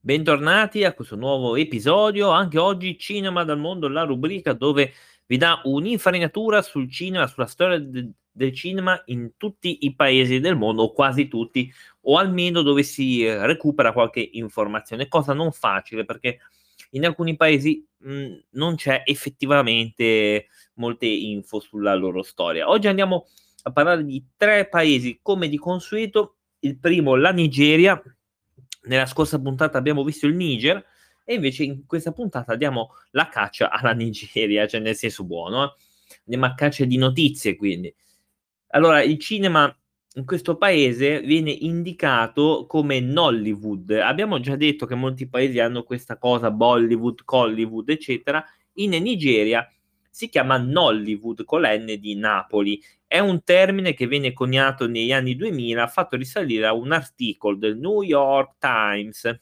Bentornati 0.00 0.84
a 0.84 0.94
questo 0.94 1.16
nuovo 1.16 1.56
episodio, 1.56 2.30
anche 2.30 2.56
oggi 2.56 2.96
Cinema 2.96 3.42
dal 3.42 3.58
mondo, 3.58 3.88
la 3.88 4.04
rubrica 4.04 4.52
dove 4.52 4.92
vi 5.26 5.36
dà 5.36 5.60
un'infarinatura 5.64 6.62
sul 6.62 6.88
cinema, 6.88 7.26
sulla 7.26 7.46
storia 7.46 7.80
de- 7.80 8.12
del 8.30 8.52
cinema 8.54 9.02
in 9.06 9.32
tutti 9.36 9.78
i 9.86 9.96
paesi 9.96 10.38
del 10.38 10.56
mondo, 10.56 10.84
o 10.84 10.92
quasi 10.92 11.26
tutti, 11.26 11.70
o 12.02 12.16
almeno 12.16 12.62
dove 12.62 12.84
si 12.84 13.24
eh, 13.24 13.44
recupera 13.44 13.92
qualche 13.92 14.26
informazione, 14.34 15.08
cosa 15.08 15.32
non 15.34 15.50
facile 15.50 16.04
perché 16.04 16.38
in 16.92 17.04
alcuni 17.04 17.34
paesi 17.34 17.84
mh, 17.98 18.34
non 18.50 18.76
c'è 18.76 19.02
effettivamente 19.04 20.46
molte 20.74 21.06
info 21.06 21.58
sulla 21.58 21.94
loro 21.96 22.22
storia. 22.22 22.68
Oggi 22.68 22.86
andiamo 22.86 23.26
a 23.62 23.72
parlare 23.72 24.04
di 24.04 24.24
tre 24.36 24.68
paesi 24.68 25.18
come 25.20 25.48
di 25.48 25.58
consueto, 25.58 26.36
il 26.60 26.78
primo 26.78 27.16
la 27.16 27.32
Nigeria, 27.32 28.00
nella 28.88 29.06
scorsa 29.06 29.40
puntata 29.40 29.78
abbiamo 29.78 30.02
visto 30.02 30.26
il 30.26 30.34
Niger 30.34 30.84
e 31.24 31.34
invece 31.34 31.62
in 31.62 31.86
questa 31.86 32.12
puntata 32.12 32.56
diamo 32.56 32.94
la 33.10 33.28
caccia 33.28 33.70
alla 33.70 33.92
Nigeria, 33.92 34.66
cioè 34.66 34.80
nel 34.80 34.96
senso 34.96 35.24
buono, 35.24 35.64
eh? 35.64 35.74
andiamo 36.24 36.46
a 36.46 36.54
caccia 36.54 36.84
di 36.84 36.96
notizie 36.96 37.56
quindi. 37.56 37.94
Allora, 38.68 39.02
il 39.02 39.18
cinema 39.18 39.74
in 40.14 40.24
questo 40.24 40.56
paese 40.56 41.20
viene 41.20 41.50
indicato 41.50 42.66
come 42.66 43.00
Nollywood. 43.00 43.90
Abbiamo 43.90 44.40
già 44.40 44.56
detto 44.56 44.84
che 44.84 44.94
molti 44.94 45.28
paesi 45.28 45.60
hanno 45.60 45.84
questa 45.84 46.18
cosa, 46.18 46.50
Bollywood, 46.50 47.24
Collywood, 47.24 47.88
eccetera. 47.88 48.44
In 48.74 48.90
Nigeria 48.90 49.66
si 50.10 50.28
chiama 50.28 50.56
Nollywood 50.56 51.44
con 51.44 51.60
la 51.60 51.76
N 51.76 51.96
di 52.00 52.16
Napoli. 52.16 52.82
È 53.10 53.18
un 53.20 53.42
termine 53.42 53.94
che 53.94 54.06
viene 54.06 54.34
coniato 54.34 54.86
negli 54.86 55.12
anni 55.12 55.34
2000, 55.34 55.86
fatto 55.86 56.14
risalire 56.14 56.66
a 56.66 56.74
un 56.74 56.92
articolo 56.92 57.56
del 57.56 57.78
New 57.78 58.02
York 58.02 58.56
Times. 58.58 59.40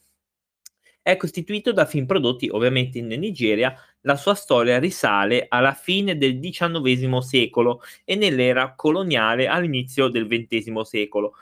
È 1.01 1.17
costituito 1.17 1.73
da 1.73 1.85
film 1.85 2.05
prodotti 2.05 2.47
ovviamente 2.47 2.99
in 2.99 3.07
Nigeria. 3.07 3.75
La 4.01 4.15
sua 4.15 4.35
storia 4.35 4.79
risale 4.79 5.47
alla 5.49 5.73
fine 5.73 6.17
del 6.17 6.39
XIX 6.39 7.17
secolo 7.19 7.81
e 8.05 8.15
nell'era 8.15 8.73
coloniale 8.73 9.47
all'inizio 9.47 10.07
del 10.07 10.27
XX 10.27 10.79
secolo. 10.81 11.33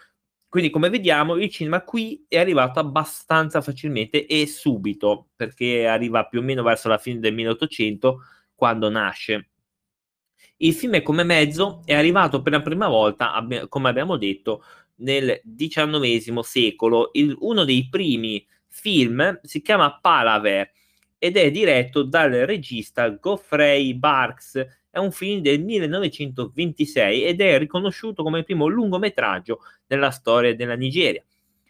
Quindi, 0.47 0.71
come 0.71 0.89
vediamo, 0.89 1.35
il 1.35 1.51
cinema 1.51 1.83
qui 1.83 2.25
è 2.27 2.39
arrivato 2.39 2.79
abbastanza 2.79 3.61
facilmente 3.61 4.25
e 4.25 4.47
subito, 4.47 5.29
perché 5.35 5.85
arriva 5.85 6.25
più 6.25 6.39
o 6.39 6.43
meno 6.43 6.63
verso 6.63 6.87
la 6.87 6.97
fine 6.97 7.19
del 7.19 7.35
1800 7.35 8.19
quando 8.55 8.89
nasce. 8.89 9.49
Il 10.57 10.73
film 10.73 11.01
come 11.01 11.23
mezzo 11.23 11.81
è 11.83 11.93
arrivato 11.93 12.41
per 12.41 12.53
la 12.53 12.61
prima 12.61 12.87
volta, 12.87 13.45
come 13.67 13.89
abbiamo 13.89 14.15
detto, 14.15 14.63
nel 14.97 15.41
XIX 15.43 16.39
secolo. 16.39 17.09
Il, 17.13 17.35
uno 17.39 17.65
dei 17.65 17.89
primi 17.89 18.45
film 18.67 19.39
si 19.43 19.61
chiama 19.61 19.99
Palaver 19.99 20.71
ed 21.17 21.37
è 21.37 21.51
diretto 21.51 22.03
dal 22.03 22.31
regista 22.31 23.19
Geoffrey 23.19 23.93
Barks. 23.95 24.65
È 24.89 24.97
un 24.97 25.11
film 25.11 25.41
del 25.41 25.61
1926 25.61 27.23
ed 27.23 27.41
è 27.41 27.57
riconosciuto 27.57 28.23
come 28.23 28.39
il 28.39 28.45
primo 28.45 28.67
lungometraggio 28.67 29.59
nella 29.87 30.11
storia 30.11 30.55
della 30.55 30.75
Nigeria. 30.75 31.23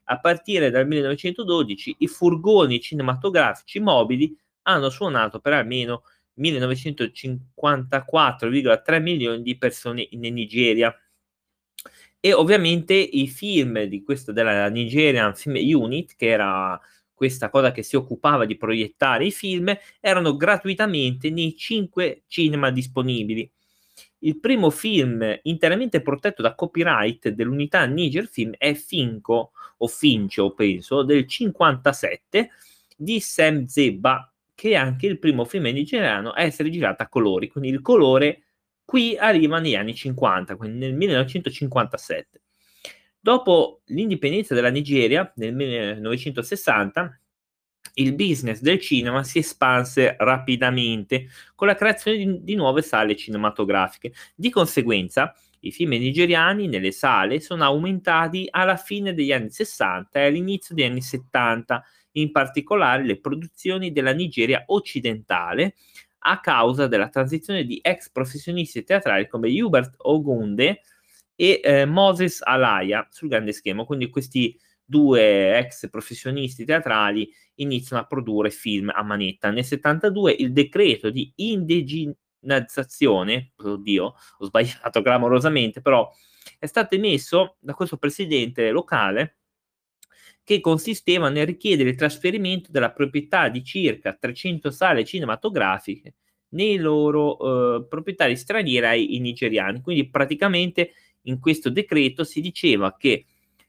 A 0.08 0.20
partire 0.20 0.70
dal 0.70 0.86
1912 0.86 1.96
i 2.00 2.08
furgoni 2.08 2.80
cinematografici 2.80 3.80
mobili 3.80 4.38
hanno 4.64 4.90
suonato 4.90 5.40
per 5.40 5.54
almeno 5.54 6.04
1954,3 6.40 9.02
milioni 9.02 9.42
di 9.42 9.58
persone 9.58 10.08
in 10.12 10.20
Nigeria. 10.22 10.96
E 12.20 12.34
ovviamente 12.34 12.94
i 12.94 13.28
film 13.28 13.84
di 13.84 14.04
questo 14.04 14.32
della 14.32 14.70
Nigerian 14.70 15.36
Film 15.36 15.56
Unit, 15.56 16.16
che 16.16 16.28
era 16.28 16.80
questa 17.14 17.50
cosa 17.50 17.72
che 17.72 17.84
si 17.84 17.96
occupava 17.96 18.46
di 18.46 18.58
proiettare 18.58 19.26
i 19.26 19.32
film, 19.32 19.76
erano 20.00 20.36
gratuitamente 20.36 21.30
nei 21.30 21.56
cinque 21.56 22.24
cinema 22.28 22.72
disponibili. 22.72 23.50
Il 24.20 24.40
primo 24.40 24.70
film 24.72 25.40
interamente 25.44 26.02
protetto 26.02 26.42
da 26.42 26.56
copyright 26.56 27.30
dell'unità 27.30 27.86
Niger 27.86 28.28
Film 28.28 28.54
è 28.58 28.74
Finco, 28.74 29.52
o 29.78 29.88
Fincio 29.88 30.54
penso, 30.54 31.04
del 31.04 31.28
57 31.28 32.50
di 32.98 33.20
Sam 33.20 33.66
Zebba, 33.66 34.34
che 34.56 34.72
è 34.72 34.76
anche 34.76 35.06
il 35.06 35.20
primo 35.20 35.46
film 35.46 35.66
nigeriano 35.66 36.32
a 36.32 36.42
essere 36.42 36.70
girato 36.72 37.04
a 37.04 37.08
colori, 37.08 37.50
quindi 37.50 37.70
il 37.70 37.82
colore 37.82 38.44
qui 38.86 39.18
arriva 39.18 39.60
negli 39.60 39.76
anni 39.76 39.94
50, 39.94 40.56
quindi 40.56 40.78
nel 40.80 40.94
1957. 40.96 42.42
Dopo 43.20 43.82
l'indipendenza 43.86 44.54
della 44.54 44.70
Nigeria 44.70 45.32
nel 45.36 45.54
1960, 45.54 47.20
il 47.96 48.14
business 48.14 48.62
del 48.62 48.80
cinema 48.80 49.24
si 49.24 49.40
espanse 49.40 50.16
rapidamente 50.20 51.28
con 51.56 51.68
la 51.68 51.76
creazione 51.76 52.18
di, 52.18 52.44
di, 52.44 52.56
nuove 52.56 52.82
sale 52.82 53.16
cinematografiche. 53.16 54.14
Di 54.36 54.50
conseguenza, 54.50 55.34
i 55.62 55.72
film 55.72 55.92
nigeriani 55.92 56.68
nelle 56.68 56.92
sale 56.92 57.40
sono 57.40 57.64
aumentati 57.64 58.48
alla 58.50 58.78
fine 58.78 59.14
degli 59.14 59.32
anni 59.32 59.50
60 59.50 60.20
e 60.20 60.26
all'inizio 60.26 60.76
degli 60.76 60.86
anni 60.86 61.02
70 61.02 61.84
in 62.18 62.32
particolare 62.32 63.04
le 63.04 63.20
produzioni 63.20 63.92
della 63.92 64.14
Nigeria 64.14 64.64
occidentale, 64.68 65.76
a 66.28 66.40
causa 66.40 66.88
della 66.88 67.10
transizione 67.10 67.66
di 67.66 67.80
ex 67.82 68.10
professionisti 68.12 68.84
teatrali 68.84 69.28
come 69.28 69.50
Hubert 69.62 69.94
Ogunde 69.98 70.82
e 71.36 71.62
eh, 71.64 71.86
Moses 71.86 72.42
Alaya 72.42 73.08
sul 73.12 73.30
grande 73.30 73.52
schermo. 73.52 73.86
Quindi 73.86 74.10
questi 74.10 74.60
due 74.84 75.56
ex 75.58 75.88
professionisti 75.90 76.66
teatrali 76.66 77.32
iniziano 77.56 78.02
a 78.02 78.06
produrre 78.06 78.50
film 78.50 78.92
a 78.94 79.04
manetta. 79.04 79.52
Nel 79.52 79.66
72 79.66 80.34
il 80.34 80.52
decreto 80.52 81.10
di 81.10 81.32
indigenizzazione, 81.36 83.52
oddio, 83.58 84.16
ho 84.38 84.46
sbagliato 84.46 85.02
clamorosamente, 85.04 85.82
però 85.82 86.10
è 86.58 86.66
stato 86.66 86.96
emesso 86.96 87.58
da 87.60 87.74
questo 87.74 87.98
presidente 87.98 88.72
locale 88.72 89.38
che 90.46 90.62
consisteva 90.62 91.30
nel 91.30 91.48
richiedere 91.48 91.90
il 91.90 91.96
trasferimento 91.96 92.70
della 92.72 92.92
proprietà 92.92 93.50
di 93.50 93.64
circa 93.64 94.14
300 94.14 94.70
sale 94.70 95.04
cinematografiche 95.04 96.14
nei 96.50 96.78
loro 96.78 97.38
eh, 97.78 97.86
proprietari 97.88 98.38
stranieri 98.38 98.86
ai 98.86 99.20
nigeriani. 99.20 99.82
Quindi 99.82 100.08
praticamente 100.08 100.92
in 101.24 101.40
questo 101.40 101.72
decreto 101.72 102.24
si 102.24 102.42
diceva 102.42 102.96
che 102.96 103.26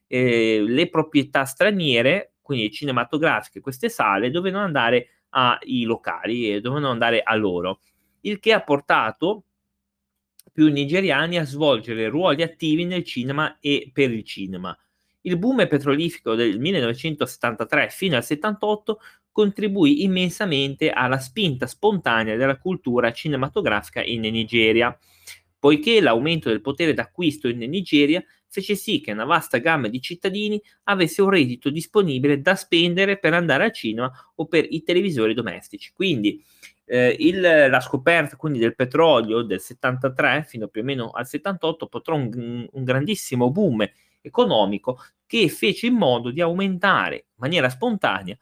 eh, 0.07 0.63
le 0.67 0.89
proprietà 0.91 1.47
straniere, 1.47 2.35
quindi 2.43 2.71
cinematografiche, 2.71 3.61
queste 3.61 3.89
sale, 3.89 4.31
dovevano 4.31 4.65
andare 4.65 5.09
ai 5.31 5.83
locali 5.85 6.53
e 6.53 6.61
dovevano 6.61 6.91
andare 6.91 7.23
a 7.23 7.35
loro, 7.35 7.81
il 8.21 8.39
che 8.39 8.53
ha 8.53 8.61
portato 8.61 9.45
più 10.53 10.69
nigeriani 10.69 11.39
a 11.39 11.45
svolgere 11.45 12.09
ruoli 12.09 12.43
attivi 12.43 12.85
nel 12.85 13.03
cinema 13.03 13.59
e 13.61 13.91
per 13.93 14.11
il 14.11 14.25
cinema. 14.25 14.77
Il 15.27 15.39
boom 15.39 15.67
petrolifero 15.67 16.37
del 16.37 16.61
1973 16.61 17.89
fino 17.91 18.15
al 18.15 18.25
78 18.25 19.01
contribuì 19.33 20.05
immensamente 20.05 20.89
alla 20.91 21.19
spinta 21.19 21.67
spontanea 21.67 22.37
della 22.37 22.57
cultura 22.57 23.13
cinematografica 23.13 24.05
in 24.05 24.21
Nigeria, 24.21 24.97
poiché 25.59 26.01
l'aumento 26.01 26.49
del 26.49 26.61
potere 26.61 26.95
d'acquisto 26.95 27.49
in 27.49 27.59
Nigeria 27.59 28.25
fece 28.47 28.77
sì 28.77 29.01
che 29.01 29.11
una 29.11 29.25
vasta 29.25 29.59
gamma 29.59 29.89
di 29.89 30.01
cittadini 30.01 30.63
avesse 30.85 31.23
un 31.23 31.31
reddito 31.31 31.71
disponibile 31.71 32.41
da 32.41 32.55
spendere 32.55 33.19
per 33.19 33.35
andare 33.35 33.65
al 33.65 33.73
cinema 33.73 34.11
o 34.37 34.47
per 34.47 34.65
i 34.71 34.85
televisori 34.85 35.35
domestici. 35.35 35.91
Quindi 35.93 36.41
eh, 36.85 37.17
il, 37.19 37.41
la 37.41 37.81
scoperta 37.81 38.37
quindi, 38.37 38.61
del 38.61 38.77
petrolio 38.77 39.43
del 39.43 39.61
73 39.61 40.45
fino 40.47 40.69
più 40.69 40.83
o 40.83 40.85
meno 40.85 41.11
al 41.11 41.27
78 41.27 41.89
potrà 41.89 42.15
un, 42.15 42.65
un 42.71 42.85
grandissimo 42.85 43.51
boom 43.51 43.85
economico 44.27 44.99
che 45.27 45.49
fece 45.49 45.87
in 45.87 45.95
modo 45.95 46.31
di 46.31 46.41
aumentare 46.41 47.17
in 47.17 47.35
maniera 47.37 47.69
spontanea 47.69 48.37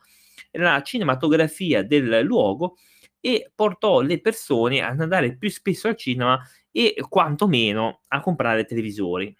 la 0.53 0.83
cinematografia 0.83 1.83
del 1.83 2.21
luogo 2.21 2.77
e 3.21 3.51
portò 3.55 4.01
le 4.01 4.21
persone 4.21 4.83
ad 4.83 5.01
andare 5.01 5.37
più 5.37 5.51
spesso 5.51 5.89
al 5.89 5.97
cinema 5.97 6.39
e 6.71 6.95
quantomeno 7.09 8.03
a 8.09 8.21
comprare 8.21 8.65
televisori. 8.65 9.35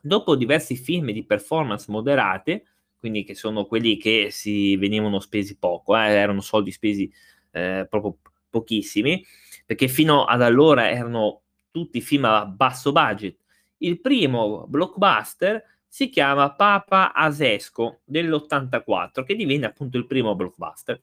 Dopo 0.00 0.36
diversi 0.36 0.76
film 0.76 1.12
di 1.12 1.24
performance 1.24 1.86
moderate, 1.88 2.64
quindi 2.98 3.24
che 3.24 3.34
sono 3.34 3.66
quelli 3.66 3.96
che 3.96 4.28
si 4.30 4.76
venivano 4.76 5.20
spesi 5.20 5.56
poco, 5.56 5.96
eh, 5.96 6.10
erano 6.10 6.40
soldi 6.40 6.72
spesi 6.72 7.10
eh, 7.52 7.86
proprio 7.88 8.18
pochissimi, 8.50 9.24
perché 9.64 9.88
fino 9.88 10.24
ad 10.24 10.42
allora 10.42 10.90
erano 10.90 11.42
tutti 11.70 12.00
film 12.00 12.24
a 12.24 12.46
basso 12.46 12.92
budget. 12.92 13.36
Il 13.78 14.00
primo 14.00 14.66
blockbuster 14.66 15.62
si 15.86 16.08
chiama 16.08 16.52
Papa 16.52 17.12
Asesco 17.12 18.00
dell'84, 18.04 19.24
che 19.24 19.34
divenne 19.34 19.66
appunto 19.66 19.96
il 19.96 20.06
primo 20.06 20.34
blockbuster. 20.34 21.00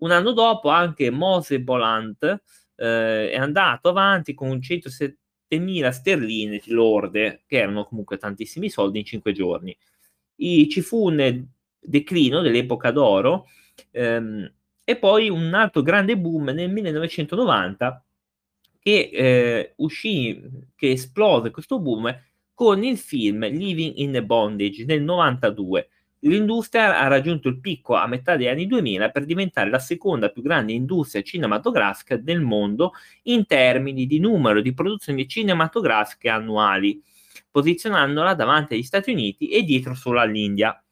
Un 0.00 0.10
anno 0.10 0.32
dopo 0.32 0.68
anche 0.68 1.10
Mose 1.10 1.60
Bolant 1.60 2.22
eh, 2.76 3.30
è 3.30 3.36
andato 3.36 3.88
avanti 3.88 4.34
con 4.34 4.58
107.000 4.58 5.90
sterline 5.90 6.62
lorde, 6.66 7.42
che 7.46 7.58
erano 7.58 7.84
comunque 7.84 8.16
tantissimi 8.16 8.70
soldi 8.70 8.98
in 8.98 9.04
cinque 9.04 9.32
giorni. 9.32 9.76
I, 10.36 10.68
ci 10.68 10.80
fu 10.80 11.08
nel 11.08 11.44
declino 11.78 12.40
dell'epoca 12.40 12.90
d'oro 12.90 13.46
ehm, 13.90 14.52
e 14.84 14.96
poi 14.96 15.28
un 15.28 15.52
altro 15.54 15.82
grande 15.82 16.16
boom 16.16 16.50
nel 16.50 16.70
1990 16.70 18.04
che 18.78 19.10
eh, 19.12 19.72
uscì, 19.76 20.40
che 20.74 20.92
esplose 20.92 21.50
questo 21.50 21.80
boom 21.80 22.14
con 22.54 22.82
il 22.82 22.98
film 22.98 23.46
Living 23.48 23.96
in 23.96 24.12
the 24.12 24.24
Bondage 24.24 24.84
nel 24.84 25.02
92. 25.02 25.88
L'industria 26.22 26.98
ha 26.98 27.06
raggiunto 27.06 27.46
il 27.48 27.60
picco 27.60 27.94
a 27.94 28.08
metà 28.08 28.36
degli 28.36 28.48
anni 28.48 28.66
2000 28.66 29.10
per 29.10 29.24
diventare 29.24 29.70
la 29.70 29.78
seconda 29.78 30.30
più 30.30 30.42
grande 30.42 30.72
industria 30.72 31.22
cinematografica 31.22 32.16
del 32.16 32.40
mondo 32.40 32.94
in 33.24 33.46
termini 33.46 34.06
di 34.06 34.18
numero 34.18 34.60
di 34.60 34.74
produzioni 34.74 35.28
cinematografiche 35.28 36.28
annuali, 36.28 37.00
posizionandola 37.48 38.34
davanti 38.34 38.74
agli 38.74 38.82
Stati 38.82 39.12
Uniti 39.12 39.48
e 39.48 39.62
dietro 39.62 39.94
solo 39.94 40.18
all'India. 40.18 40.82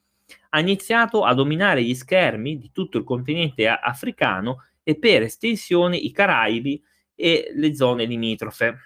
Ha 0.50 0.60
iniziato 0.60 1.24
a 1.24 1.34
dominare 1.34 1.82
gli 1.82 1.94
schermi 1.94 2.58
di 2.58 2.70
tutto 2.70 2.98
il 2.98 3.04
continente 3.04 3.66
africano 3.66 4.66
e 4.84 4.96
per 4.96 5.22
estensione 5.22 5.96
i 5.96 6.12
Caraibi 6.12 6.80
e 7.16 7.50
le 7.54 7.74
zone 7.74 8.04
limitrofe 8.04 8.78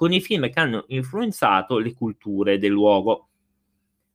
con 0.00 0.14
i 0.14 0.22
film 0.22 0.48
che 0.48 0.58
hanno 0.58 0.84
influenzato 0.88 1.76
le 1.76 1.92
culture 1.92 2.56
del 2.56 2.70
luogo. 2.70 3.28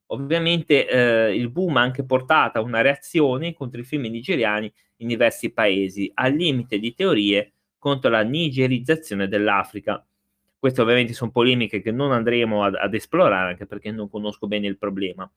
Ovviamente 0.07 0.87
eh, 0.87 1.35
il 1.35 1.51
boom 1.51 1.77
ha 1.77 1.81
anche 1.81 2.03
portato 2.03 2.57
a 2.57 2.63
una 2.63 2.81
reazione 2.81 3.53
contro 3.53 3.81
i 3.81 3.83
film 3.83 4.05
nigeriani 4.05 4.73
in 4.97 5.07
diversi 5.07 5.51
paesi, 5.51 6.09
al 6.15 6.33
limite 6.33 6.79
di 6.79 6.95
teorie 6.95 7.53
contro 7.77 8.09
la 8.09 8.23
nigerizzazione 8.23 9.27
dell'Africa. 9.27 10.03
Queste 10.57 10.81
ovviamente 10.81 11.13
sono 11.13 11.29
polemiche 11.29 11.83
che 11.83 11.91
non 11.91 12.11
andremo 12.11 12.63
ad, 12.63 12.73
ad 12.73 12.95
esplorare 12.95 13.51
anche 13.51 13.67
perché 13.67 13.91
non 13.91 14.09
conosco 14.09 14.47
bene 14.47 14.65
il 14.65 14.79
problema. 14.79 15.31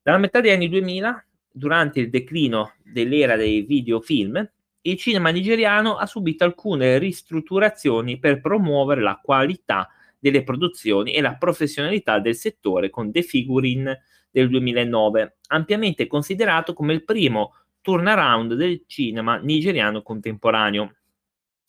Dalla 0.00 0.16
metà 0.16 0.40
degli 0.40 0.52
anni 0.52 0.70
2000, 0.70 1.26
durante 1.52 2.00
il 2.00 2.08
declino 2.08 2.76
dell'era 2.82 3.36
dei 3.36 3.60
videofilm, 3.60 4.50
il 4.82 4.96
cinema 4.96 5.30
nigeriano 5.30 5.96
ha 5.96 6.06
subito 6.06 6.44
alcune 6.44 6.98
ristrutturazioni 6.98 8.18
per 8.18 8.40
promuovere 8.40 9.02
la 9.02 9.20
qualità 9.22 9.88
delle 10.18 10.42
produzioni 10.42 11.12
e 11.12 11.20
la 11.20 11.34
professionalità 11.36 12.18
del 12.18 12.34
settore 12.34 12.90
con 12.90 13.10
The 13.10 13.22
Figurine 13.22 14.02
del 14.30 14.48
2009, 14.48 15.38
ampiamente 15.48 16.06
considerato 16.06 16.72
come 16.72 16.92
il 16.92 17.04
primo 17.04 17.54
turnaround 17.80 18.54
del 18.54 18.84
cinema 18.86 19.36
nigeriano 19.38 20.02
contemporaneo. 20.02 20.94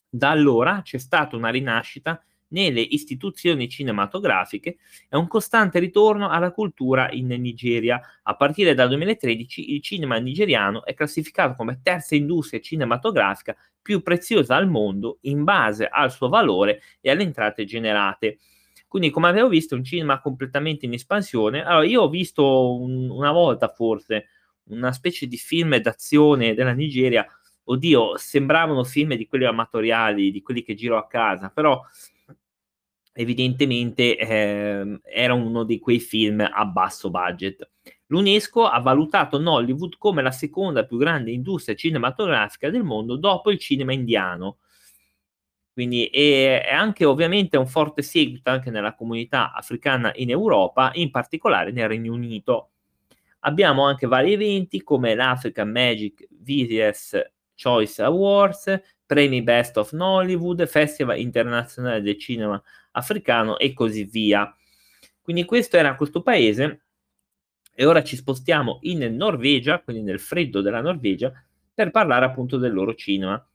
Da 0.08 0.30
allora 0.30 0.82
c'è 0.82 0.98
stata 0.98 1.36
una 1.36 1.48
rinascita 1.48 2.22
nelle 2.52 2.80
istituzioni 2.80 3.68
cinematografiche 3.68 4.76
e 5.08 5.16
un 5.16 5.26
costante 5.26 5.78
ritorno 5.78 6.28
alla 6.30 6.52
cultura 6.52 7.10
in 7.10 7.26
Nigeria. 7.26 8.00
A 8.22 8.36
partire 8.36 8.74
dal 8.74 8.88
2013 8.88 9.74
il 9.74 9.82
cinema 9.82 10.16
nigeriano 10.16 10.84
è 10.84 10.94
classificato 10.94 11.54
come 11.54 11.80
terza 11.82 12.14
industria 12.14 12.60
cinematografica 12.60 13.56
più 13.82 14.00
preziosa 14.02 14.56
al 14.56 14.68
mondo 14.68 15.18
in 15.22 15.44
base 15.44 15.86
al 15.86 16.12
suo 16.12 16.28
valore 16.28 16.80
e 17.00 17.10
alle 17.10 17.22
entrate 17.22 17.64
generate. 17.64 18.38
Quindi, 18.86 19.10
come 19.10 19.28
abbiamo 19.28 19.48
visto, 19.48 19.74
è 19.74 19.78
un 19.78 19.84
cinema 19.84 20.20
completamente 20.20 20.84
in 20.84 20.92
espansione. 20.92 21.64
Allora, 21.64 21.86
io 21.86 22.02
ho 22.02 22.08
visto 22.10 22.78
un, 22.78 23.08
una 23.08 23.32
volta 23.32 23.68
forse 23.68 24.26
una 24.64 24.92
specie 24.92 25.26
di 25.26 25.38
film 25.38 25.76
d'azione 25.78 26.54
della 26.54 26.72
Nigeria. 26.72 27.26
Oddio, 27.64 28.18
sembravano 28.18 28.84
film 28.84 29.14
di 29.14 29.26
quelli 29.26 29.46
amatoriali, 29.46 30.30
di 30.30 30.42
quelli 30.42 30.62
che 30.62 30.74
giro 30.74 30.98
a 30.98 31.06
casa, 31.06 31.48
però 31.48 31.80
evidentemente 33.12 34.16
eh, 34.16 35.00
era 35.04 35.34
uno 35.34 35.64
di 35.64 35.78
quei 35.78 36.00
film 36.00 36.40
a 36.40 36.64
basso 36.64 37.10
budget. 37.10 37.70
L'UNESCO 38.06 38.66
ha 38.66 38.78
valutato 38.80 39.38
Nollywood 39.38 39.96
come 39.96 40.22
la 40.22 40.30
seconda 40.30 40.84
più 40.84 40.98
grande 40.98 41.30
industria 41.30 41.74
cinematografica 41.74 42.70
del 42.70 42.82
mondo 42.82 43.16
dopo 43.16 43.50
il 43.50 43.58
cinema 43.58 43.92
indiano. 43.92 44.58
Quindi 45.72 46.04
è, 46.06 46.68
anche 46.70 47.06
ovviamente 47.06 47.56
un 47.56 47.66
forte 47.66 48.02
seguito 48.02 48.50
anche 48.50 48.70
nella 48.70 48.94
comunità 48.94 49.52
africana 49.54 50.12
in 50.16 50.28
Europa, 50.28 50.90
in 50.94 51.10
particolare 51.10 51.72
nel 51.72 51.88
Regno 51.88 52.12
Unito. 52.12 52.72
Abbiamo 53.40 53.86
anche 53.86 54.06
vari 54.06 54.34
eventi 54.34 54.82
come 54.82 55.14
l'African 55.14 55.70
Magic 55.70 56.26
Visitors 56.28 57.18
Choice 57.60 58.02
Awards, 58.02 58.80
premi 59.12 59.42
Best 59.42 59.76
of 59.76 59.92
Nollywood, 59.92 60.66
Festival 60.66 61.18
internazionale 61.18 62.00
del 62.00 62.18
cinema 62.18 62.60
africano 62.92 63.58
e 63.58 63.74
così 63.74 64.04
via. 64.04 64.56
Quindi 65.20 65.44
questo 65.44 65.76
era 65.76 65.96
questo 65.96 66.22
paese 66.22 66.84
e 67.74 67.84
ora 67.84 68.02
ci 68.02 68.16
spostiamo 68.16 68.78
in 68.82 69.14
Norvegia, 69.14 69.80
quindi 69.80 70.02
nel 70.02 70.18
freddo 70.18 70.62
della 70.62 70.80
Norvegia, 70.80 71.30
per 71.74 71.90
parlare 71.90 72.24
appunto 72.24 72.56
del 72.56 72.72
loro 72.72 72.94
cinema. 72.94 73.46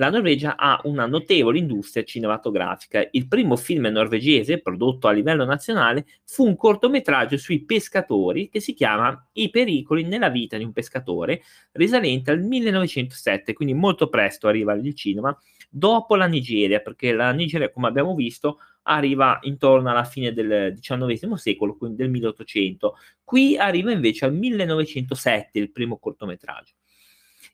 La 0.00 0.08
Norvegia 0.08 0.56
ha 0.56 0.80
una 0.84 1.04
notevole 1.04 1.58
industria 1.58 2.04
cinematografica. 2.04 3.06
Il 3.10 3.28
primo 3.28 3.54
film 3.56 3.84
norvegese 3.88 4.62
prodotto 4.62 5.08
a 5.08 5.12
livello 5.12 5.44
nazionale 5.44 6.06
fu 6.24 6.46
un 6.46 6.56
cortometraggio 6.56 7.36
sui 7.36 7.66
pescatori 7.66 8.48
che 8.48 8.60
si 8.60 8.72
chiama 8.72 9.28
I 9.32 9.50
pericoli 9.50 10.04
nella 10.04 10.30
vita 10.30 10.56
di 10.56 10.64
un 10.64 10.72
pescatore, 10.72 11.42
risalente 11.72 12.30
al 12.30 12.40
1907, 12.40 13.52
quindi 13.52 13.74
molto 13.74 14.08
presto 14.08 14.48
arriva 14.48 14.72
al 14.72 14.94
cinema 14.94 15.38
dopo 15.68 16.16
la 16.16 16.26
Nigeria, 16.26 16.80
perché 16.80 17.12
la 17.12 17.30
Nigeria, 17.32 17.70
come 17.70 17.88
abbiamo 17.88 18.14
visto, 18.14 18.60
arriva 18.84 19.38
intorno 19.42 19.90
alla 19.90 20.04
fine 20.04 20.32
del 20.32 20.78
XIX 20.80 21.34
secolo, 21.34 21.76
quindi 21.76 21.98
del 21.98 22.08
1800. 22.08 22.96
Qui 23.22 23.58
arriva 23.58 23.92
invece 23.92 24.24
al 24.24 24.32
1907 24.32 25.58
il 25.58 25.70
primo 25.70 25.98
cortometraggio. 25.98 26.72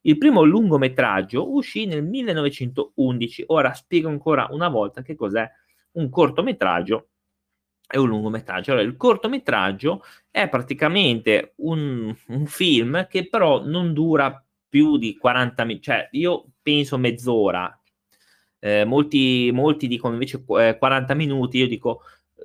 Il 0.03 0.19
primo 0.19 0.43
lungometraggio 0.45 1.53
uscì 1.53 1.87
nel 1.87 2.05
1911. 2.05 3.45
Ora 3.49 3.73
spiego 3.75 4.09
ancora 4.09 4.49
una 4.51 4.69
volta 4.69 5.03
che 5.03 5.15
cos'è 5.15 5.49
un 5.93 6.09
cortometraggio 6.09 7.09
e 7.89 7.99
un 7.99 8.09
lungometraggio. 8.09 8.73
Allora, 8.73 8.87
il 8.87 8.97
cortometraggio 8.97 10.03
è 10.31 10.49
praticamente 10.49 11.55
un, 11.57 12.15
un 12.29 12.47
film 12.47 13.07
che 13.09 13.29
però 13.29 13.65
non 13.65 13.93
dura 13.93 14.45
più 14.69 14.97
di 14.97 15.17
40 15.17 15.65
minuti, 15.65 15.85
cioè 15.85 16.09
io 16.13 16.47
penso 16.61 16.99
mezz'ora, 16.99 17.81
eh, 18.59 18.85
molti, 18.85 19.51
molti 19.53 19.87
dicono 19.87 20.15
invece 20.15 20.45
eh, 20.59 20.77
40 20.79 21.15
minuti, 21.15 21.59
io 21.59 21.69
dico 21.69 22.03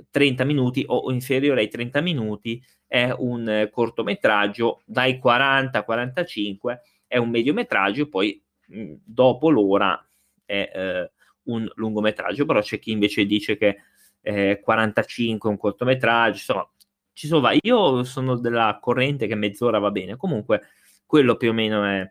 30 0.10 0.44
minuti 0.46 0.84
o 0.88 1.12
inferiore 1.12 1.62
ai 1.62 1.68
30 1.68 2.02
minuti 2.02 2.64
è 2.88 3.14
un 3.18 3.48
eh, 3.48 3.70
cortometraggio, 3.70 4.82
dai 4.86 5.20
40 5.20 5.80
a 5.80 5.84
45 5.84 6.82
è 7.12 7.18
un 7.18 7.30
mediometraggio, 7.30 8.08
poi 8.08 8.42
dopo 8.66 9.50
l'ora 9.50 10.02
è 10.46 10.72
eh, 10.74 11.12
un 11.44 11.70
lungometraggio, 11.76 12.46
però 12.46 12.62
c'è 12.62 12.80
chi 12.80 12.92
invece 12.92 13.26
dice 13.26 13.58
che 13.58 13.80
eh, 14.22 14.62
45 14.64 15.50
è 15.50 15.52
un 15.52 15.58
cortometraggio, 15.60 16.38
insomma, 16.38 16.72
ci 17.12 17.28
sono, 17.28 17.50
io 17.62 18.06
sono 18.06 18.38
della 18.38 18.80
corrente 18.82 19.28
che 19.28 19.36
mezz'ora 19.36 19.78
va 19.78 19.92
bene, 19.92 20.16
comunque 20.16 20.62
quello 21.06 21.36
più 21.36 21.50
o 21.50 21.54
meno 21.54 21.84
è 21.84 22.10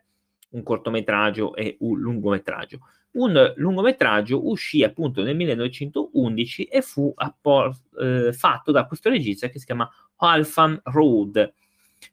un 0.49 0.61
cortometraggio 0.61 1.55
e 1.55 1.77
un 1.79 1.99
lungometraggio 1.99 2.79
un 3.13 3.53
lungometraggio 3.57 4.47
uscì 4.47 4.83
appunto 4.83 5.23
nel 5.23 5.35
1911 5.35 6.63
e 6.65 6.81
fu 6.81 7.11
appor- 7.15 7.75
eh, 7.99 8.31
fatto 8.31 8.71
da 8.71 8.85
questo 8.85 9.09
regista 9.09 9.49
che 9.49 9.59
si 9.59 9.65
chiama 9.65 9.89
Halfan 10.17 10.79
Road. 10.83 11.53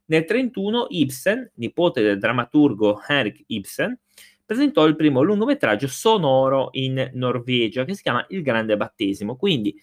Nel 0.07 0.25
1931 0.29 0.87
Ibsen, 0.91 1.51
nipote 1.55 2.03
del 2.03 2.19
drammaturgo 2.19 3.01
Henrik 3.07 3.45
Ibsen, 3.47 3.99
presentò 4.45 4.87
il 4.87 4.97
primo 4.97 5.23
lungometraggio 5.23 5.87
sonoro 5.87 6.69
in 6.73 7.11
Norvegia 7.15 7.85
che 7.85 7.95
si 7.95 8.03
chiama 8.03 8.25
Il 8.29 8.43
Grande 8.43 8.77
Battesimo. 8.77 9.37
Quindi 9.37 9.75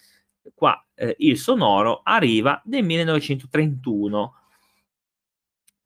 qua 0.54 0.84
eh, 0.94 1.14
il 1.18 1.38
sonoro 1.38 2.00
arriva 2.02 2.60
nel 2.66 2.84
1931. 2.84 4.34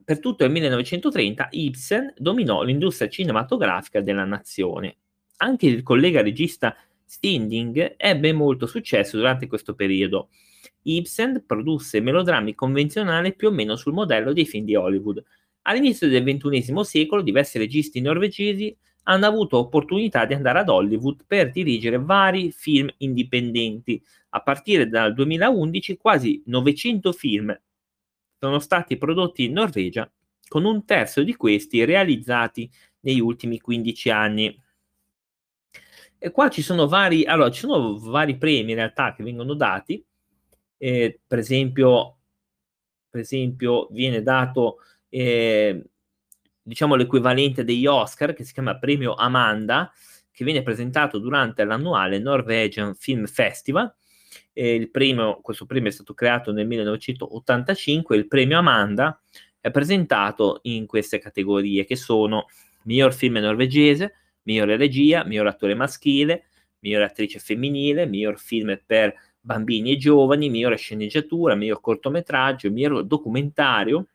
Per 0.05 0.19
tutto 0.19 0.45
il 0.45 0.50
1930 0.50 1.49
Ibsen 1.50 2.15
dominò 2.17 2.62
l'industria 2.62 3.09
cinematografica 3.09 4.00
della 4.00 4.25
nazione 4.25 4.97
anche 5.43 5.67
il 5.67 5.83
collega 5.83 6.23
regista 6.23 6.77
Stinding 7.05 7.95
ebbe 7.97 8.33
molto 8.33 8.67
successo 8.67 9.17
durante 9.17 9.47
questo 9.47 9.75
periodo. 9.75 10.29
Ibsen 10.82 11.44
produsse 11.46 12.00
melodrammi 12.00 12.54
convenzionali 12.54 13.34
più 13.34 13.49
o 13.49 13.50
meno 13.50 13.76
sul 13.76 13.92
modello 13.92 14.32
dei 14.32 14.46
film 14.46 14.64
di 14.64 14.75
Hollywood. 14.75 15.22
All'inizio 15.62 16.08
del 16.08 16.25
XXI 16.25 16.84
secolo 16.84 17.22
diversi 17.22 17.58
registi 17.58 18.00
norvegesi 18.00 18.76
hanno 19.04 19.26
avuto 19.26 19.58
opportunità 19.58 20.25
di 20.25 20.34
andare 20.34 20.60
ad 20.60 20.68
Hollywood 20.68 21.25
per 21.26 21.50
dirigere 21.50 21.99
vari 21.99 22.50
film 22.52 22.88
indipendenti. 22.99 24.02
A 24.30 24.42
partire 24.42 24.88
dal 24.88 25.12
2011 25.14 25.96
quasi 25.96 26.42
900 26.46 27.12
film 27.12 27.60
sono 28.38 28.58
stati 28.58 28.96
prodotti 28.96 29.44
in 29.44 29.52
Norvegia, 29.52 30.10
con 30.49 30.64
un 30.64 30.84
terzo 30.84 31.22
di 31.22 31.34
questi 31.34 31.84
realizzati 31.84 32.70
negli 33.00 33.20
ultimi 33.20 33.60
15 33.60 34.10
anni. 34.10 34.62
E 36.18 36.30
qua 36.30 36.49
ci 36.50 36.62
sono 36.62 36.87
vari, 36.87 37.25
allora, 37.25 37.50
ci 37.50 37.60
sono 37.60 37.99
vari 37.99 38.37
premi 38.37 38.70
in 38.70 38.76
realtà 38.76 39.14
che 39.14 39.22
vengono 39.22 39.54
dati, 39.54 40.04
eh, 40.80 41.20
per 41.26 41.38
esempio 41.38 42.20
per 43.10 43.20
esempio, 43.20 43.88
viene 43.90 44.22
dato 44.22 44.76
eh, 45.08 45.84
diciamo 46.62 46.94
l'equivalente 46.94 47.64
degli 47.64 47.87
Oscar, 47.87 48.32
che 48.32 48.44
si 48.44 48.52
chiama 48.52 48.78
Premio 48.78 49.14
Amanda, 49.14 49.92
che 50.30 50.44
viene 50.44 50.62
presentato 50.62 51.18
durante 51.18 51.64
l'annuale 51.64 52.20
Norwegian 52.20 52.94
Film 52.94 53.26
Festival. 53.26 53.92
E 54.52 54.75
il 54.75 54.90
premio, 54.90 55.40
questo 55.42 55.66
premio 55.66 55.88
è 55.88 55.92
stato 55.92 56.14
creato 56.14 56.52
nel 56.52 56.66
1985, 56.68 58.16
il 58.16 58.28
premio 58.28 58.58
Amanda 58.58 59.20
è 59.60 59.70
presentato 59.70 60.60
in 60.62 60.87
queste 60.87 61.18
categorie 61.18 61.84
che 61.84 61.96
sono 61.96 62.46
miglior 62.84 63.12
film 63.12 63.37
norvegese, 63.37 64.14
migliore 64.42 64.76
regia, 64.76 65.25
miglior 65.25 65.49
attore 65.49 65.75
maschile, 65.75 66.44
miglior 66.80 67.02
attrice 67.02 67.40
femminile, 67.40 68.06
miglior 68.06 68.38
film 68.38 68.80
per 68.87 69.14
bambini 69.40 69.92
e 69.92 69.97
giovani, 69.97 70.50
migliore 70.50 70.76
sceneggiatura, 70.76 71.54
miglior 71.54 71.80
cortometraggio, 71.80 72.70
miglior 72.70 73.04
documentario, 73.04 74.06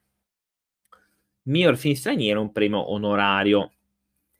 miglior 1.43 1.77
film 1.77 1.95
straniero, 1.95 2.41
un 2.41 2.51
premio 2.51 2.91
onorario. 2.91 3.71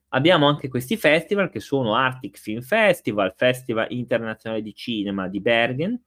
Abbiamo 0.10 0.48
anche 0.48 0.70
questi 0.70 0.96
festival 0.98 1.50
che 1.50 1.60
sono 1.60 1.96
Arctic 1.96 2.38
Film 2.38 2.62
Festival, 2.62 3.34
Festival 3.36 3.88
Internazionale 3.90 4.62
di 4.62 4.74
Cinema 4.74 5.28
di 5.28 5.42
Bergen, 5.42 6.02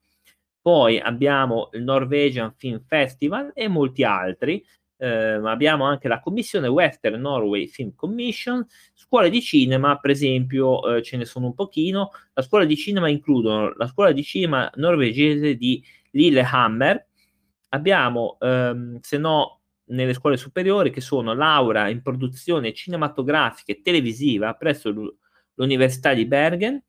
poi 0.60 0.98
abbiamo 0.98 1.68
il 1.72 1.82
Norwegian 1.82 2.54
Film 2.56 2.82
Festival 2.86 3.52
e 3.54 3.68
molti 3.68 4.04
altri. 4.04 4.64
Eh, 5.00 5.40
abbiamo 5.44 5.84
anche 5.84 6.08
la 6.08 6.20
commissione 6.20 6.66
Western 6.66 7.20
Norway 7.20 7.68
Film 7.68 7.94
Commission, 7.94 8.66
scuole 8.94 9.30
di 9.30 9.40
cinema, 9.40 9.96
per 9.98 10.10
esempio, 10.10 10.96
eh, 10.96 11.02
ce 11.02 11.16
ne 11.16 11.24
sono 11.24 11.46
un 11.46 11.54
pochino. 11.54 12.10
La 12.34 12.42
scuola 12.42 12.64
di 12.64 12.76
cinema 12.76 13.08
includono 13.08 13.72
la 13.76 13.86
scuola 13.86 14.12
di 14.12 14.22
cinema 14.24 14.70
norvegese 14.74 15.54
di 15.56 15.82
Lillehammer. 16.10 17.06
Abbiamo, 17.68 18.38
ehm, 18.40 18.98
se 19.00 19.18
no, 19.18 19.60
nelle 19.86 20.14
scuole 20.14 20.36
superiori 20.36 20.90
che 20.90 21.00
sono 21.00 21.32
laurea 21.32 21.88
in 21.88 22.02
produzione 22.02 22.72
cinematografica 22.72 23.72
e 23.72 23.80
televisiva 23.82 24.54
presso 24.54 24.92
l'Università 25.54 26.12
di 26.12 26.26
Bergen, 26.26 26.82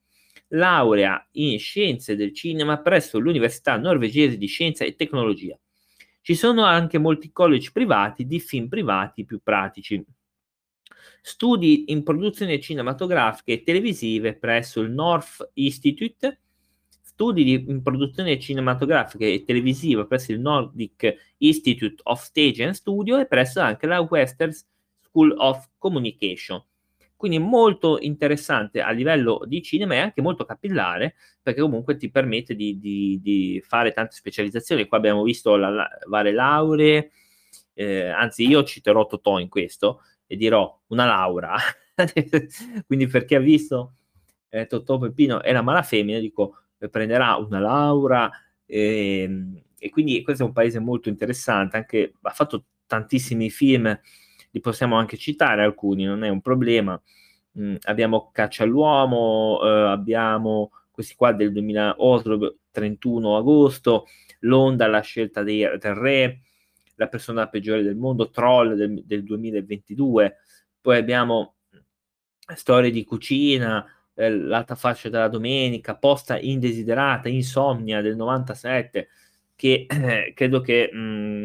laurea 0.49 1.25
in 1.33 1.59
scienze 1.59 2.15
del 2.15 2.33
cinema 2.33 2.79
presso 2.81 3.19
l'Università 3.19 3.77
norvegese 3.77 4.37
di 4.37 4.47
scienza 4.47 4.83
e 4.83 4.95
tecnologia. 4.95 5.57
Ci 6.29 6.35
sono 6.35 6.63
anche 6.63 6.99
molti 6.99 7.31
college 7.31 7.71
privati 7.73 8.27
di 8.27 8.39
film 8.39 8.67
privati 8.67 9.25
più 9.25 9.41
pratici. 9.41 10.05
Studi 11.23 11.85
in 11.87 12.03
produzione 12.03 12.59
cinematografica 12.59 13.51
e 13.51 13.63
televisive 13.63 14.35
presso 14.35 14.79
il 14.79 14.91
North 14.91 15.49
Institute, 15.53 16.39
studi 17.01 17.43
di, 17.43 17.65
in 17.67 17.81
produzione 17.81 18.39
cinematografica 18.39 19.25
e 19.25 19.43
televisiva 19.43 20.05
presso 20.05 20.31
il 20.31 20.39
Nordic 20.39 21.33
Institute 21.37 21.99
of 22.03 22.21
Stage 22.21 22.63
and 22.63 22.73
Studio 22.73 23.17
e 23.17 23.25
presso 23.25 23.59
anche 23.59 23.87
la 23.87 23.99
Western 23.99 24.51
School 25.01 25.33
of 25.35 25.67
Communication. 25.79 26.63
Quindi 27.19 27.37
molto 27.37 27.99
interessante 27.99 28.79
a 28.79 28.91
livello 28.91 29.41
di 29.45 29.61
cinema 29.61 29.95
e 29.95 29.97
anche 29.97 30.21
molto 30.21 30.45
capillare 30.45 31.15
perché 31.41 31.59
comunque 31.59 31.97
ti 31.97 32.09
permette 32.09 32.55
di, 32.55 32.79
di, 32.79 33.19
di 33.21 33.61
fare 33.61 33.91
tante 33.91 34.15
specializzazioni. 34.15 34.87
Qua 34.87 34.99
abbiamo 34.99 35.23
visto 35.23 35.57
la, 35.57 35.67
la, 35.67 35.89
varie 36.07 36.31
lauree, 36.31 37.11
eh, 37.73 38.07
anzi 38.07 38.47
io 38.47 38.63
citerò 38.63 39.05
Totò 39.05 39.37
in 39.37 39.49
questo 39.49 40.03
e 40.25 40.37
dirò 40.37 40.79
una 40.87 41.05
laurea. 41.05 41.57
Quindi 42.87 43.07
per 43.07 43.25
chi 43.25 43.35
ha 43.35 43.41
visto 43.41 43.95
eh, 44.47 44.65
Totò 44.65 44.97
Peppino 44.97 45.41
e 45.41 45.51
la 45.51 45.61
mala 45.61 45.83
femmina, 45.83 46.19
dico 46.19 46.55
prenderà 46.89 47.35
una 47.35 47.59
laurea 47.59 48.31
e, 48.65 49.23
ehm, 49.23 49.61
e, 49.77 49.89
quindi 49.89 50.21
questo 50.21 50.43
è 50.43 50.45
un 50.45 50.53
paese 50.53 50.79
molto 50.79 51.09
interessante, 51.09 51.75
anche, 51.75 52.13
ha 52.21 52.29
fatto 52.29 52.63
tantissimi 52.87 53.49
film, 53.49 53.99
li 54.51 54.59
possiamo 54.59 54.97
anche 54.97 55.17
citare 55.17 55.63
alcuni, 55.63 56.03
non 56.03 56.23
è 56.23 56.29
un 56.29 56.41
problema. 56.41 57.01
Mm, 57.59 57.75
abbiamo 57.83 58.29
Caccia 58.31 58.63
all'uomo, 58.63 59.59
eh, 59.63 59.67
abbiamo 59.89 60.71
questi 60.91 61.15
qua 61.15 61.31
del 61.31 61.51
2000, 61.51 61.95
Oslo 61.99 62.57
31 62.71 63.37
agosto, 63.37 64.05
L'onda, 64.41 64.87
la 64.87 65.01
scelta 65.01 65.43
dei, 65.43 65.59
del 65.59 65.95
re, 65.95 66.41
la 66.95 67.07
persona 67.07 67.47
peggiore 67.47 67.81
del 67.83 67.95
mondo, 67.95 68.29
Troll 68.29 68.73
del, 68.73 69.03
del 69.05 69.23
2022, 69.23 70.37
poi 70.81 70.97
abbiamo 70.97 71.55
storie 72.55 72.91
di 72.91 73.03
cucina, 73.03 73.85
eh, 74.13 74.29
l'alta 74.29 74.75
fascia 74.75 75.09
della 75.09 75.27
domenica, 75.27 75.95
posta 75.95 76.39
indesiderata, 76.39 77.29
insomnia 77.29 78.01
del 78.01 78.15
97, 78.15 79.07
che 79.55 79.85
eh, 79.89 80.31
credo 80.35 80.61
che, 80.61 80.89
mh, 80.91 80.97
mm, 80.99 81.43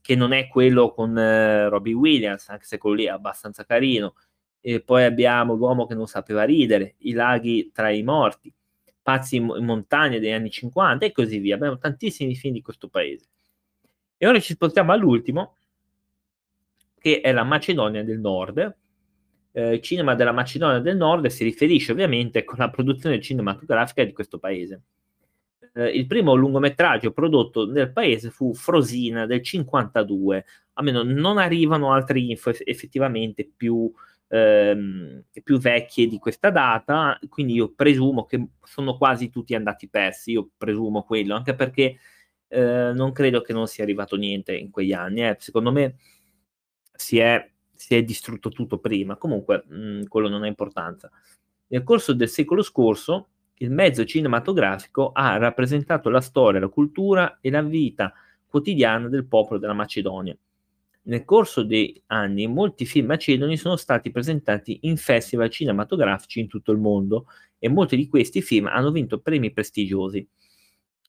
che, 0.00 0.14
non 0.16 0.32
è 0.32 0.48
quello 0.48 0.92
con 0.92 1.16
eh, 1.16 1.68
Robbie 1.68 1.94
Williams, 1.94 2.48
anche 2.48 2.64
se 2.64 2.78
quello 2.78 2.96
lì 2.96 3.04
è 3.04 3.10
abbastanza 3.10 3.64
carino. 3.64 4.14
E 4.60 4.80
poi 4.82 5.04
abbiamo 5.04 5.54
L'uomo 5.54 5.86
che 5.86 5.94
non 5.94 6.06
sapeva 6.06 6.44
ridere, 6.44 6.96
I 6.98 7.12
laghi 7.12 7.70
tra 7.72 7.90
i 7.90 8.02
morti, 8.02 8.52
Pazzi 9.02 9.36
in, 9.36 9.46
montagna 9.46 10.18
degli 10.18 10.32
anni 10.32 10.50
50 10.50 11.06
e 11.06 11.12
così 11.12 11.38
via. 11.38 11.54
Abbiamo 11.54 11.78
tantissimi 11.78 12.34
film 12.34 12.54
di 12.54 12.62
questo 12.62 12.88
paese. 12.88 13.26
E 14.16 14.26
ora 14.26 14.38
ci 14.40 14.52
spostiamo 14.52 14.92
all'ultimo, 14.92 15.56
che 16.98 17.20
è 17.20 17.32
la 17.32 17.44
Macedonia 17.44 18.04
del 18.04 18.20
Nord, 18.20 18.76
eh, 19.52 19.80
cinema 19.80 20.14
della 20.14 20.32
Macedonia 20.32 20.78
del 20.78 20.96
Nord 20.96 21.26
si 21.26 21.42
riferisce 21.42 21.92
ovviamente 21.92 22.44
con 22.44 22.58
la 22.58 22.70
produzione 22.70 23.20
cinematografica 23.20 24.04
di 24.04 24.12
questo 24.12 24.38
paese. 24.38 24.82
Eh, 25.74 25.88
il 25.90 26.06
primo 26.06 26.34
lungometraggio 26.34 27.12
prodotto 27.12 27.66
nel 27.66 27.92
paese 27.92 28.30
fu 28.30 28.54
Frosina 28.54 29.26
del 29.26 29.42
52, 29.42 30.44
almeno 30.74 31.02
non 31.02 31.38
arrivano 31.38 31.92
altre 31.92 32.20
info 32.20 32.50
effettivamente 32.64 33.50
più, 33.56 33.90
ehm, 34.28 35.24
più 35.42 35.58
vecchie 35.58 36.06
di 36.06 36.18
questa 36.18 36.50
data, 36.50 37.18
quindi 37.28 37.54
io 37.54 37.72
presumo 37.74 38.24
che 38.24 38.48
sono 38.62 38.96
quasi 38.96 39.30
tutti 39.30 39.54
andati 39.54 39.88
persi, 39.88 40.32
io 40.32 40.50
presumo 40.56 41.02
quello, 41.02 41.34
anche 41.34 41.54
perché 41.54 41.98
eh, 42.48 42.92
non 42.94 43.12
credo 43.12 43.40
che 43.42 43.52
non 43.52 43.66
sia 43.66 43.84
arrivato 43.84 44.16
niente 44.16 44.56
in 44.56 44.70
quegli 44.70 44.92
anni, 44.92 45.26
eh. 45.26 45.36
secondo 45.38 45.70
me 45.72 45.96
si 46.92 47.18
è 47.18 47.50
si 47.80 47.94
è 47.94 48.02
distrutto 48.02 48.50
tutto 48.50 48.78
prima. 48.78 49.16
Comunque, 49.16 49.64
mh, 49.66 49.74
mm, 49.74 50.02
quello 50.04 50.28
non 50.28 50.42
ha 50.42 50.46
importanza. 50.46 51.10
Nel 51.68 51.82
corso 51.82 52.12
del 52.12 52.28
secolo 52.28 52.62
scorso, 52.62 53.28
il 53.62 53.70
mezzo 53.70 54.04
cinematografico 54.04 55.10
ha 55.12 55.36
rappresentato 55.36 56.08
la 56.08 56.22
storia, 56.22 56.60
la 56.60 56.68
cultura 56.68 57.38
e 57.40 57.50
la 57.50 57.62
vita 57.62 58.12
quotidiana 58.46 59.08
del 59.08 59.26
popolo 59.26 59.58
della 59.58 59.74
Macedonia. 59.74 60.36
Nel 61.02 61.24
corso 61.24 61.62
dei 61.62 62.00
anni, 62.06 62.46
molti 62.46 62.86
film 62.86 63.06
macedoni 63.06 63.56
sono 63.56 63.76
stati 63.76 64.10
presentati 64.10 64.80
in 64.82 64.96
festival 64.96 65.50
cinematografici 65.50 66.40
in 66.40 66.48
tutto 66.48 66.72
il 66.72 66.78
mondo 66.78 67.26
e 67.58 67.68
molti 67.68 67.96
di 67.96 68.08
questi 68.08 68.40
film 68.40 68.66
hanno 68.66 68.90
vinto 68.90 69.20
premi 69.20 69.50
prestigiosi. 69.50 70.26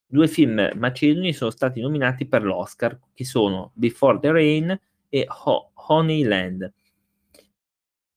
Due 0.06 0.28
film 0.28 0.72
macedoni 0.76 1.32
sono 1.32 1.50
stati 1.50 1.80
nominati 1.80 2.26
per 2.26 2.42
l'Oscar, 2.42 2.98
che 3.14 3.24
sono 3.24 3.70
Before 3.74 4.18
the 4.18 4.30
Rain 4.30 4.80
e 5.08 5.26
Ho- 5.44 5.70
Honeyland. 5.72 6.70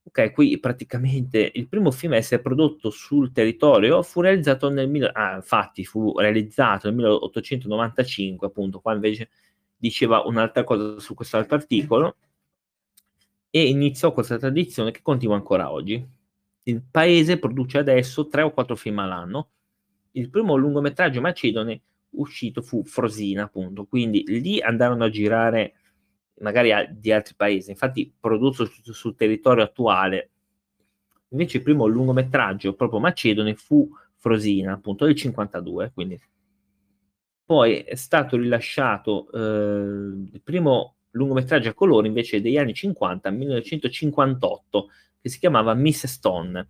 Ok, 0.07 0.31
qui 0.33 0.59
praticamente 0.59 1.51
il 1.55 1.67
primo 1.67 1.89
film 1.89 2.13
a 2.13 2.17
essere 2.17 2.39
prodotto 2.39 2.91
sul 2.91 3.31
territorio 3.31 4.03
fu 4.03 4.21
realizzato 4.21 4.69
nel 4.69 5.09
ah, 5.12 5.35
infatti 5.35 5.83
fu 5.83 6.17
realizzato 6.19 6.88
nel 6.88 6.95
1895, 6.95 8.45
appunto, 8.47 8.79
qua 8.81 8.93
invece 8.93 9.29
diceva 9.75 10.21
un'altra 10.21 10.63
cosa 10.63 11.00
su 11.00 11.15
quest'altro 11.15 11.55
articolo 11.55 12.15
e 13.50 13.67
iniziò 13.67 14.12
questa 14.12 14.38
tradizione 14.38 14.91
che 14.91 15.01
continua 15.01 15.35
ancora 15.35 15.71
oggi. 15.71 16.07
Il 16.63 16.83
paese 16.89 17.39
produce 17.39 17.79
adesso 17.79 18.27
tre 18.27 18.43
o 18.43 18.51
quattro 18.51 18.75
film 18.75 19.00
all'anno. 19.00 19.50
Il 20.12 20.29
primo 20.29 20.55
lungometraggio 20.55 21.19
macedone 21.19 21.81
uscito 22.12 22.62
fu 22.62 22.83
Frosina, 22.83 23.43
appunto, 23.43 23.85
quindi 23.85 24.24
lì 24.27 24.62
andarono 24.62 25.05
a 25.05 25.09
girare 25.09 25.74
magari 26.39 26.71
di 26.97 27.11
altri 27.11 27.35
paesi, 27.35 27.71
infatti 27.71 28.13
prodotto 28.19 28.65
sul, 28.65 28.93
sul 28.93 29.15
territorio 29.15 29.63
attuale. 29.63 30.31
Invece 31.29 31.57
il 31.57 31.63
primo 31.63 31.87
lungometraggio 31.87 32.75
proprio 32.75 32.99
macedone 32.99 33.55
fu 33.55 33.89
Frosina, 34.15 34.73
appunto 34.73 35.05
del 35.05 35.15
52, 35.15 35.91
quindi 35.93 36.19
poi 37.45 37.79
è 37.81 37.95
stato 37.95 38.37
rilasciato 38.37 39.29
eh, 39.31 39.39
il 39.39 40.41
primo 40.43 40.95
lungometraggio 41.11 41.69
a 41.69 41.73
colore 41.73 42.07
invece 42.07 42.41
degli 42.41 42.57
anni 42.57 42.73
50, 42.73 43.29
1958, 43.29 44.89
che 45.21 45.29
si 45.29 45.39
chiamava 45.39 45.73
Miss 45.75 46.05
Stone, 46.07 46.69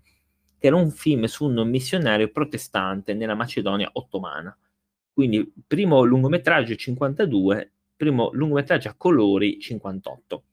che 0.57 0.67
era 0.67 0.75
un 0.75 0.91
film 0.91 1.24
su 1.25 1.45
un 1.45 1.67
missionario 1.67 2.29
protestante 2.29 3.13
nella 3.13 3.36
Macedonia 3.36 3.89
ottomana. 3.93 4.55
Quindi 5.13 5.50
primo 5.65 6.03
lungometraggio 6.03 6.75
52 6.75 7.75
primo 7.96 8.30
lungometraggio 8.34 8.90
a 8.90 8.96
colori 8.96 9.60
58. 9.60 10.44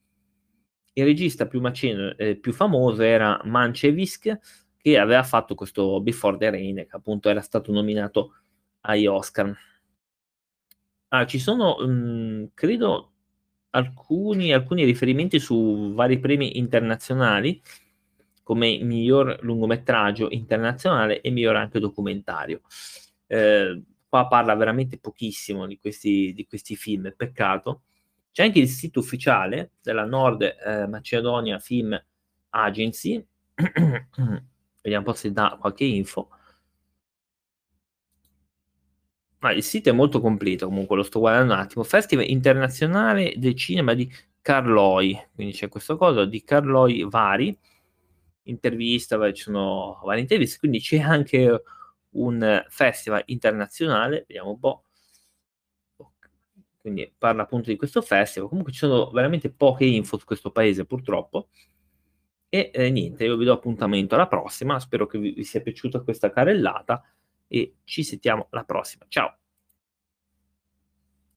Il 0.94 1.04
regista 1.04 1.46
più, 1.46 1.60
maceno, 1.60 2.14
eh, 2.16 2.36
più 2.36 2.52
famoso 2.52 3.02
era 3.02 3.40
Mancevisk, 3.44 4.38
che 4.76 4.98
aveva 4.98 5.22
fatto 5.22 5.54
questo 5.54 6.00
Before 6.00 6.36
the 6.36 6.50
Rain, 6.50 6.76
che 6.76 6.96
appunto 6.96 7.28
era 7.28 7.40
stato 7.40 7.72
nominato 7.72 8.34
agli 8.82 9.06
Oscar. 9.06 9.56
Ah, 11.08 11.26
ci 11.26 11.38
sono, 11.38 11.76
mhmm, 11.78 12.50
credo 12.54 13.12
alcuni 13.70 14.52
alcuni 14.52 14.84
riferimenti 14.84 15.38
su 15.38 15.92
vari 15.94 16.18
premi 16.18 16.58
internazionali, 16.58 17.60
come 18.42 18.78
miglior 18.82 19.38
lungometraggio 19.42 20.28
internazionale 20.30 21.20
e 21.20 21.30
miglior 21.30 21.56
anche 21.56 21.78
documentario. 21.78 22.62
Ehm, 23.28 23.84
qua 24.12 24.28
parla 24.28 24.54
veramente 24.54 24.98
pochissimo 24.98 25.66
di 25.66 25.78
questi 25.78 26.34
di 26.34 26.46
questi 26.46 26.76
film, 26.76 27.14
peccato. 27.16 27.84
C'è 28.30 28.44
anche 28.44 28.58
il 28.58 28.68
sito 28.68 29.00
ufficiale 29.00 29.72
della 29.80 30.04
Nord, 30.04 30.42
ehm, 30.42 30.90
Macedonia 30.90 31.58
Film 31.58 31.98
Agency, 32.50 33.24
vediamo 33.54 34.98
un 34.98 35.02
po' 35.02 35.14
se 35.14 35.32
dà 35.32 35.56
qualche 35.58 35.84
info. 35.84 36.28
Ma 39.38 39.52
il 39.52 39.62
sito 39.62 39.88
è 39.88 39.92
molto 39.92 40.20
completo 40.20 40.66
comunque, 40.66 40.96
lo 40.96 41.02
sto 41.02 41.18
guardando 41.18 41.54
un 41.54 41.60
attimo. 41.60 41.82
Festival 41.82 42.28
internazionale 42.28 43.32
del 43.36 43.54
cinema 43.54 43.94
di 43.94 44.12
Karlovy, 44.42 45.18
quindi 45.34 45.54
c'è 45.54 45.68
questo 45.68 45.96
coso 45.96 46.26
di 46.26 46.44
Karlovy 46.44 47.08
vari, 47.08 47.58
intervista, 48.42 49.32
ci 49.32 49.42
sono 49.44 50.00
varie 50.04 50.20
interviste, 50.20 50.58
quindi 50.58 50.80
c'è 50.80 50.98
anche 50.98 51.62
un 52.12 52.64
festival 52.68 53.22
internazionale, 53.26 54.24
vediamo 54.26 54.50
un 54.50 54.58
po'. 54.58 54.84
Quindi 56.76 57.14
parla 57.16 57.42
appunto 57.42 57.70
di 57.70 57.76
questo 57.76 58.02
festival. 58.02 58.48
Comunque 58.48 58.72
ci 58.72 58.80
sono 58.80 59.10
veramente 59.10 59.50
poche 59.50 59.84
info 59.84 60.18
su 60.18 60.24
questo 60.24 60.50
paese 60.50 60.84
purtroppo. 60.84 61.48
E 62.48 62.70
eh, 62.74 62.90
niente, 62.90 63.24
io 63.24 63.36
vi 63.36 63.44
do 63.44 63.52
appuntamento 63.52 64.16
alla 64.16 64.26
prossima. 64.26 64.80
Spero 64.80 65.06
che 65.06 65.18
vi, 65.18 65.32
vi 65.32 65.44
sia 65.44 65.60
piaciuta 65.60 66.00
questa 66.00 66.30
carrellata 66.30 67.02
e 67.46 67.76
ci 67.84 68.02
sentiamo 68.02 68.48
alla 68.50 68.64
prossima. 68.64 69.04
Ciao! 69.08 69.41